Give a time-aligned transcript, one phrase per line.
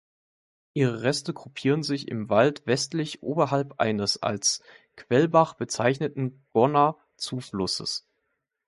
[0.73, 4.63] Ihre Reste gruppieren sich im Wald westlich oberhalb eines als
[4.97, 8.05] "Quellbach" bezeichneten Gonna-Zuflusses.